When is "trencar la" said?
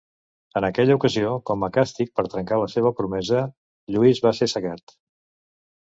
2.35-2.71